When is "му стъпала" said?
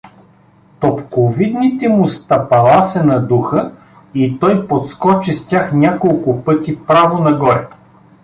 1.89-2.83